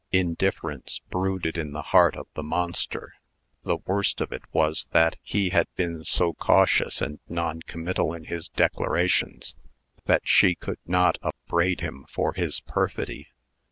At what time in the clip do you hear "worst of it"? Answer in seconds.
3.85-4.41